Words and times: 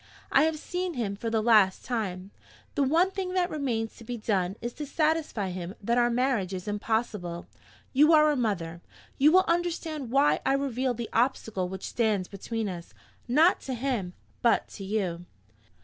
I 0.31 0.45
have 0.45 0.57
seen 0.57 0.95
him 0.95 1.15
for 1.15 1.29
the 1.29 1.43
last 1.43 1.85
time. 1.85 2.31
The 2.73 2.81
one 2.81 3.11
thing 3.11 3.35
that 3.35 3.51
remains 3.51 3.95
to 3.97 4.03
be 4.03 4.17
done 4.17 4.55
is 4.59 4.73
to 4.73 4.85
satisfy 4.87 5.51
him 5.51 5.75
that 5.79 5.99
our 5.99 6.09
marriage 6.09 6.55
is 6.55 6.67
impossible. 6.67 7.45
You 7.93 8.11
are 8.13 8.31
a 8.31 8.35
mother; 8.35 8.81
you 9.19 9.31
will 9.31 9.45
understand 9.47 10.09
why 10.09 10.39
I 10.43 10.53
reveal 10.53 10.95
the 10.95 11.11
obstacle 11.13 11.69
which 11.69 11.83
stands 11.85 12.27
between 12.27 12.67
us 12.67 12.95
not 13.27 13.59
to 13.61 13.75
him, 13.75 14.13
but 14.41 14.67
to 14.69 14.83
you.' 14.83 15.25